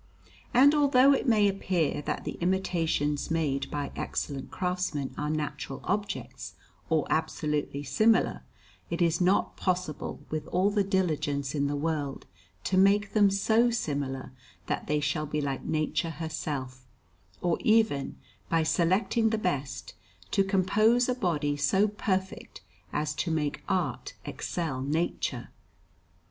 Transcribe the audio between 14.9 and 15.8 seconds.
shall be like